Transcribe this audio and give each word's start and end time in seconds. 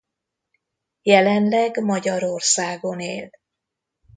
Jelenleg 1.01 1.83
Magyarországon 1.83 2.99
él. 2.99 3.29